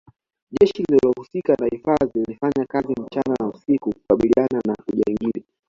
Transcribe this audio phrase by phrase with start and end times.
[0.51, 5.45] jeshi linalohusika na hifadhi linafanya kazi mchana na usiku kukabililiana na ujangili